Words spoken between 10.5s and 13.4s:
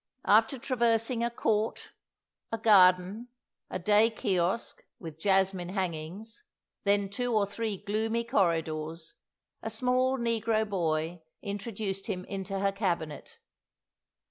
boy introduced him into her cabinet.